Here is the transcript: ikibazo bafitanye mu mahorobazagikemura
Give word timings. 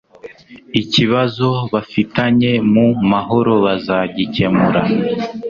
ikibazo 0.81 1.49
bafitanye 1.73 2.51
mu 2.73 2.87
mahorobazagikemura 3.11 4.81